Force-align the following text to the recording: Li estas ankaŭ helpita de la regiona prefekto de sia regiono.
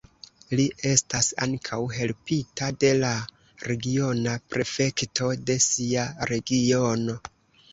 Li 0.59 0.63
estas 0.91 1.27
ankaŭ 1.45 1.79
helpita 1.97 2.69
de 2.85 2.91
la 3.03 3.11
regiona 3.67 4.33
prefekto 4.55 5.31
de 5.51 5.59
sia 5.67 6.09
regiono. 6.33 7.21